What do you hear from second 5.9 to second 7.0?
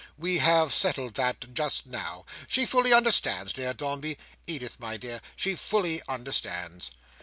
understands."